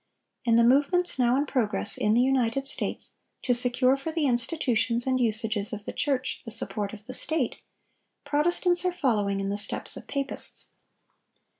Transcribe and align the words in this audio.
In 0.45 0.55
the 0.55 0.63
movements 0.63 1.19
now 1.19 1.35
in 1.35 1.45
progress 1.45 1.95
in 1.95 2.15
the 2.15 2.21
United 2.21 2.65
States 2.65 3.17
to 3.43 3.53
secure 3.53 3.95
for 3.95 4.11
the 4.11 4.25
institutions 4.25 5.05
and 5.05 5.19
usages 5.21 5.73
of 5.73 5.85
the 5.85 5.93
church 5.93 6.41
the 6.43 6.49
support 6.49 6.91
of 6.91 7.03
the 7.05 7.13
state, 7.13 7.61
Protestants 8.23 8.83
are 8.83 8.91
following 8.91 9.39
in 9.39 9.49
the 9.49 9.59
steps 9.59 9.95
of 9.95 10.07
papists. 10.07 10.71